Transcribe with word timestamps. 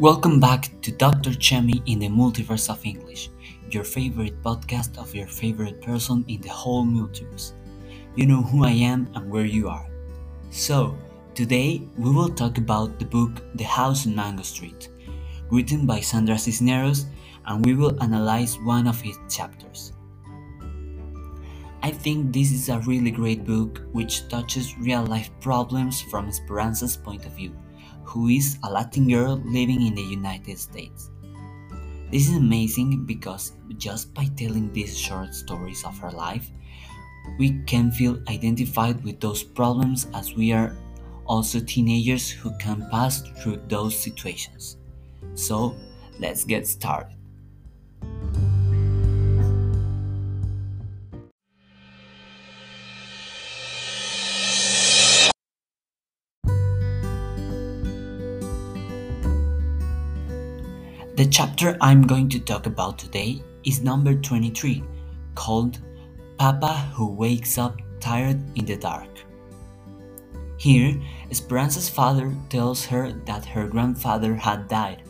Welcome 0.00 0.40
back 0.40 0.72
to 0.82 0.90
Dr. 0.90 1.30
Chemi 1.30 1.80
in 1.86 2.00
the 2.00 2.08
Multiverse 2.08 2.68
of 2.68 2.84
English, 2.84 3.30
your 3.70 3.84
favorite 3.84 4.42
podcast 4.42 4.98
of 4.98 5.14
your 5.14 5.28
favorite 5.28 5.80
person 5.80 6.24
in 6.26 6.40
the 6.40 6.48
whole 6.48 6.84
multiverse. 6.84 7.52
You 8.16 8.26
know 8.26 8.42
who 8.42 8.64
I 8.64 8.72
am 8.72 9.08
and 9.14 9.30
where 9.30 9.44
you 9.44 9.68
are. 9.68 9.86
So, 10.50 10.98
today 11.36 11.86
we 11.96 12.10
will 12.10 12.28
talk 12.28 12.58
about 12.58 12.98
the 12.98 13.04
book 13.04 13.44
The 13.54 13.62
House 13.62 14.04
on 14.04 14.16
Mango 14.16 14.42
Street, 14.42 14.88
written 15.48 15.86
by 15.86 16.00
Sandra 16.00 16.38
Cisneros, 16.38 17.06
and 17.46 17.64
we 17.64 17.76
will 17.76 17.96
analyze 18.02 18.58
one 18.64 18.88
of 18.88 19.00
its 19.04 19.18
chapters. 19.32 19.92
I 21.84 21.92
think 21.92 22.32
this 22.32 22.50
is 22.50 22.68
a 22.68 22.80
really 22.80 23.12
great 23.12 23.44
book 23.44 23.82
which 23.92 24.28
touches 24.28 24.76
real 24.76 25.06
life 25.06 25.30
problems 25.40 26.02
from 26.02 26.26
Esperanza's 26.26 26.96
point 26.96 27.26
of 27.26 27.32
view 27.36 27.54
who 28.04 28.28
is 28.28 28.58
a 28.62 28.70
Latin 28.70 29.08
girl 29.08 29.42
living 29.44 29.86
in 29.86 29.94
the 29.94 30.02
United 30.02 30.58
States. 30.58 31.10
This 32.10 32.28
is 32.28 32.36
amazing 32.36 33.06
because 33.06 33.52
just 33.76 34.14
by 34.14 34.26
telling 34.36 34.72
these 34.72 34.98
short 34.98 35.34
stories 35.34 35.84
of 35.84 35.98
her 35.98 36.10
life, 36.10 36.50
we 37.38 37.62
can 37.66 37.90
feel 37.90 38.22
identified 38.28 39.02
with 39.02 39.20
those 39.20 39.42
problems 39.42 40.06
as 40.14 40.34
we 40.34 40.52
are 40.52 40.76
also 41.26 41.58
teenagers 41.60 42.30
who 42.30 42.56
can 42.58 42.86
pass 42.90 43.22
through 43.42 43.62
those 43.68 43.96
situations. 43.96 44.76
So, 45.34 45.74
let's 46.20 46.44
get 46.44 46.66
started. 46.66 47.16
The 61.24 61.30
chapter 61.30 61.78
I'm 61.80 62.02
going 62.02 62.28
to 62.28 62.38
talk 62.38 62.66
about 62.66 62.98
today 62.98 63.40
is 63.64 63.80
number 63.80 64.14
23, 64.14 64.84
called 65.34 65.80
Papa 66.36 66.74
Who 66.92 67.14
Wakes 67.14 67.56
Up 67.56 67.80
Tired 67.98 68.38
in 68.58 68.66
the 68.66 68.76
Dark. 68.76 69.08
Here, 70.58 71.00
Esperanza's 71.30 71.88
father 71.88 72.30
tells 72.50 72.84
her 72.84 73.10
that 73.24 73.46
her 73.46 73.66
grandfather 73.66 74.34
had 74.34 74.68
died, 74.68 75.02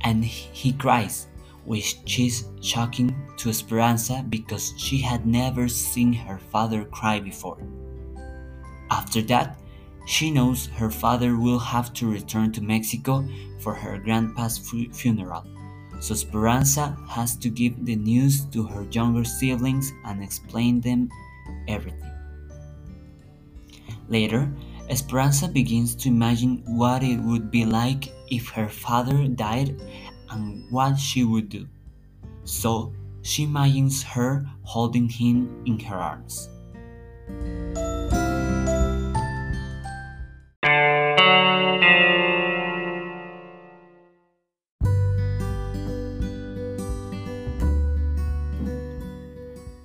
and 0.00 0.24
he 0.24 0.72
cries, 0.72 1.26
which 1.66 2.18
is 2.18 2.46
shocking 2.62 3.14
to 3.36 3.50
Esperanza 3.50 4.24
because 4.30 4.72
she 4.78 4.96
had 4.96 5.26
never 5.26 5.68
seen 5.68 6.10
her 6.14 6.38
father 6.38 6.86
cry 6.86 7.20
before. 7.20 7.58
After 8.90 9.20
that, 9.28 9.60
she 10.06 10.30
knows 10.30 10.66
her 10.66 10.90
father 10.90 11.36
will 11.36 11.58
have 11.58 11.92
to 11.94 12.10
return 12.10 12.52
to 12.52 12.62
Mexico 12.62 13.28
for 13.64 13.74
her 13.74 13.96
grandpa's 13.96 14.58
funeral, 14.92 15.42
so 15.98 16.12
Esperanza 16.12 16.96
has 17.08 17.34
to 17.36 17.48
give 17.48 17.84
the 17.86 17.96
news 17.96 18.44
to 18.52 18.62
her 18.64 18.86
younger 18.90 19.24
siblings 19.24 19.90
and 20.04 20.22
explain 20.22 20.82
them 20.82 21.08
everything. 21.66 22.12
Later, 24.08 24.52
Esperanza 24.90 25.48
begins 25.48 25.94
to 25.94 26.10
imagine 26.10 26.62
what 26.66 27.02
it 27.02 27.16
would 27.16 27.50
be 27.50 27.64
like 27.64 28.12
if 28.30 28.50
her 28.50 28.68
father 28.68 29.26
died 29.28 29.80
and 30.28 30.70
what 30.70 30.98
she 30.98 31.24
would 31.24 31.48
do. 31.48 31.66
So 32.44 32.92
she 33.22 33.44
imagines 33.44 34.02
her 34.02 34.44
holding 34.62 35.08
him 35.08 35.62
in 35.64 35.80
her 35.80 35.96
arms. 35.96 36.50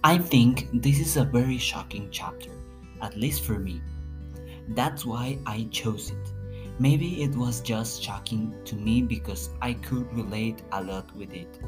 I 0.02 0.18
think 0.18 0.70
this 0.72 0.98
is 0.98 1.18
a 1.18 1.26
very 1.26 1.58
shocking 1.58 2.08
chapter, 2.10 2.52
at 3.02 3.18
least 3.18 3.44
for 3.44 3.60
me. 3.60 3.82
That's 4.70 5.06
why 5.06 5.40
I 5.46 5.68
chose 5.72 6.12
it. 6.12 6.34
Maybe 6.80 7.22
it 7.22 7.36
was 7.36 7.60
just 7.60 8.02
shocking 8.02 8.54
to 8.64 8.78
me 8.78 9.02
because 9.02 9.50
I 9.62 9.74
could 9.74 10.10
relate 10.14 10.62
a 10.72 10.82
lot 10.82 11.14
with 11.18 11.34
it. 11.34 11.60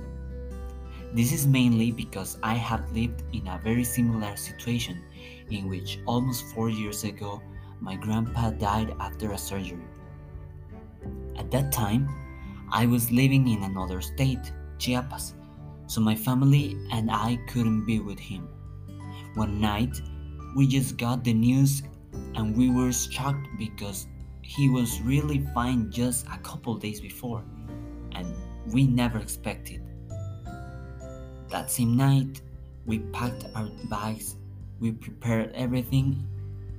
This 1.13 1.33
is 1.33 1.45
mainly 1.45 1.91
because 1.91 2.37
I 2.41 2.53
have 2.53 2.95
lived 2.95 3.21
in 3.33 3.47
a 3.47 3.59
very 3.65 3.83
similar 3.83 4.37
situation 4.37 5.03
in 5.49 5.67
which 5.67 5.99
almost 6.05 6.45
four 6.55 6.69
years 6.69 7.03
ago 7.03 7.41
my 7.81 7.97
grandpa 7.97 8.51
died 8.51 8.95
after 9.01 9.33
a 9.33 9.37
surgery. 9.37 9.83
At 11.35 11.51
that 11.51 11.73
time, 11.73 12.07
I 12.71 12.85
was 12.85 13.11
living 13.11 13.49
in 13.49 13.63
another 13.63 13.99
state, 13.99 14.53
Chiapas, 14.77 15.33
so 15.91 15.99
my 15.99 16.15
family 16.15 16.77
and 16.93 17.11
I 17.11 17.37
couldn't 17.49 17.83
be 17.83 17.99
with 17.99 18.17
him. 18.17 18.47
One 19.33 19.59
night, 19.59 20.01
we 20.55 20.65
just 20.65 20.95
got 20.95 21.25
the 21.25 21.33
news 21.33 21.83
and 22.35 22.55
we 22.55 22.69
were 22.69 22.93
shocked 22.93 23.45
because 23.57 24.07
he 24.41 24.69
was 24.69 25.01
really 25.01 25.45
fine 25.53 25.91
just 25.91 26.27
a 26.27 26.37
couple 26.37 26.77
days 26.77 27.01
before, 27.01 27.43
and 28.13 28.33
we 28.67 28.87
never 28.87 29.19
expected. 29.19 29.81
That 31.49 31.69
same 31.69 31.97
night, 31.97 32.41
we 32.85 32.99
packed 32.99 33.47
our 33.53 33.67
bags, 33.89 34.37
we 34.79 34.93
prepared 34.93 35.51
everything, 35.53 36.25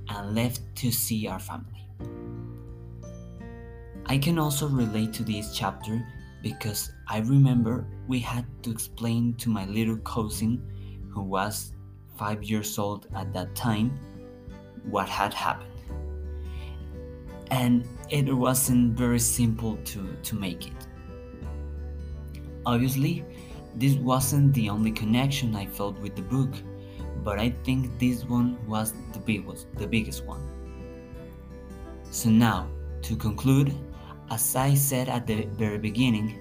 and 0.09 0.33
left 0.33 0.61
to 0.77 0.91
see 0.91 1.27
our 1.27 1.39
family. 1.39 1.87
I 4.07 4.17
can 4.17 4.39
also 4.39 4.67
relate 4.67 5.13
to 5.13 5.23
this 5.23 5.55
chapter 5.55 6.03
because 6.43 6.91
I 7.07 7.19
remember 7.19 7.87
we 8.07 8.19
had 8.19 8.45
to 8.63 8.69
explain 8.69 9.33
to 9.35 9.49
my 9.49 9.65
little 9.65 9.97
cousin, 9.97 10.61
who 11.09 11.21
was 11.21 11.73
five 12.17 12.43
years 12.43 12.77
old 12.77 13.07
at 13.15 13.33
that 13.33 13.55
time, 13.55 13.97
what 14.83 15.07
had 15.07 15.33
happened. 15.33 15.71
And 17.49 17.87
it 18.09 18.31
wasn't 18.31 18.97
very 18.97 19.19
simple 19.19 19.77
to, 19.85 20.15
to 20.21 20.35
make 20.35 20.67
it. 20.67 20.87
Obviously, 22.65 23.23
this 23.75 23.95
wasn't 23.95 24.53
the 24.53 24.69
only 24.69 24.91
connection 24.91 25.55
I 25.55 25.65
felt 25.65 25.97
with 25.99 26.15
the 26.15 26.21
book, 26.21 26.53
but 27.23 27.39
I 27.39 27.51
think 27.63 27.99
this 27.99 28.25
one 28.25 28.57
was 28.67 28.93
the 29.13 29.19
biggest, 29.19 29.73
the 29.75 29.87
biggest 29.87 30.25
one. 30.25 30.41
So 32.11 32.29
now, 32.29 32.67
to 33.03 33.15
conclude, 33.15 33.73
as 34.33 34.55
I 34.55 34.73
said 34.73 35.09
at 35.09 35.27
the 35.27 35.45
very 35.61 35.77
beginning, 35.77 36.39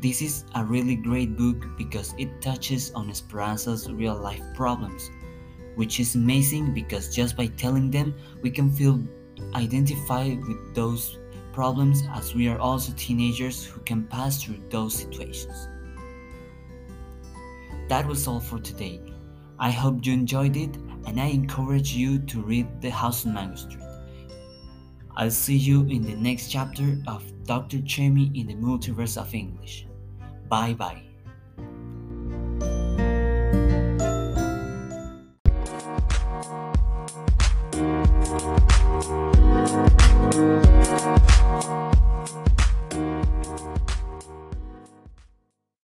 this 0.00 0.20
is 0.20 0.44
a 0.54 0.62
really 0.62 0.96
great 0.96 1.34
book 1.34 1.64
because 1.78 2.14
it 2.18 2.42
touches 2.42 2.92
on 2.92 3.08
Esperanza's 3.08 3.90
real 3.90 4.16
life 4.16 4.42
problems, 4.54 5.10
which 5.74 5.98
is 5.98 6.14
amazing 6.14 6.74
because 6.74 7.14
just 7.14 7.34
by 7.34 7.46
telling 7.46 7.90
them, 7.90 8.14
we 8.42 8.50
can 8.50 8.70
feel 8.70 9.02
identified 9.54 10.44
with 10.44 10.74
those 10.74 11.18
problems 11.54 12.02
as 12.12 12.34
we 12.34 12.48
are 12.48 12.58
also 12.58 12.92
teenagers 12.98 13.64
who 13.64 13.80
can 13.80 14.06
pass 14.08 14.42
through 14.42 14.60
those 14.68 14.94
situations. 14.94 15.68
That 17.88 18.06
was 18.06 18.28
all 18.28 18.40
for 18.40 18.58
today. 18.58 19.00
I 19.58 19.70
hope 19.70 20.04
you 20.04 20.12
enjoyed 20.12 20.58
it 20.58 20.76
and 21.06 21.18
I 21.18 21.28
encourage 21.28 21.94
you 21.94 22.18
to 22.18 22.42
read 22.42 22.82
The 22.82 22.90
House 22.90 23.24
on 23.24 23.32
Mango 23.32 23.56
Street. 23.56 23.91
I'll 25.16 25.30
see 25.30 25.56
you 25.56 25.82
in 25.82 26.02
the 26.02 26.16
next 26.16 26.48
chapter 26.48 26.98
of 27.06 27.22
Dr. 27.44 27.78
Chemi 27.78 28.34
in 28.38 28.46
the 28.46 28.54
Multiverse 28.54 29.20
of 29.20 29.34
English. 29.34 29.86
Bye 30.48 30.74
bye. 30.74 31.11